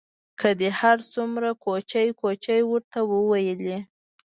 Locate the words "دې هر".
0.59-0.97